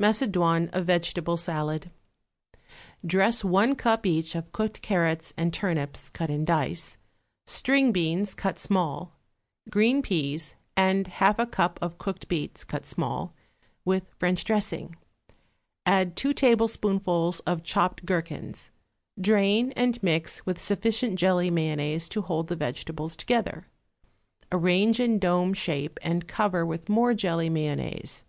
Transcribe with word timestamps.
=Macedoine 0.00 0.70
of 0.72 0.86
Vegetable 0.86 1.36
Salad.= 1.36 1.90
Dress 3.04 3.44
one 3.44 3.74
cup, 3.76 4.06
each, 4.06 4.34
of 4.34 4.50
cooked 4.50 4.80
carrots 4.80 5.34
and 5.36 5.52
turnips, 5.52 6.08
cut 6.08 6.30
in 6.30 6.46
dice, 6.46 6.96
string 7.44 7.92
beans, 7.92 8.34
cut 8.34 8.58
small, 8.58 9.12
green 9.68 10.00
peas, 10.00 10.54
and 10.78 11.06
half 11.06 11.38
a 11.38 11.44
cup 11.44 11.78
of 11.82 11.98
cooked 11.98 12.26
beets, 12.26 12.64
cut 12.64 12.86
small, 12.86 13.34
with 13.84 14.04
French 14.18 14.44
dressing; 14.44 14.96
add 15.84 16.16
two 16.16 16.32
tablespoonfuls 16.32 17.40
of 17.40 17.62
chopped 17.62 18.06
gherkins; 18.06 18.70
drain, 19.20 19.72
and 19.72 20.02
mix 20.02 20.46
with 20.46 20.58
sufficient 20.58 21.18
jelly 21.18 21.50
mayonnaise 21.50 22.08
to 22.08 22.22
hold 22.22 22.48
the 22.48 22.56
vegetables 22.56 23.14
together. 23.14 23.66
Arrange 24.50 24.98
in 24.98 25.18
dome 25.18 25.52
shape 25.52 26.00
and 26.00 26.26
cover 26.26 26.64
with 26.64 26.88
more 26.88 27.12
jelly 27.12 27.50
mayonnaise. 27.50 28.24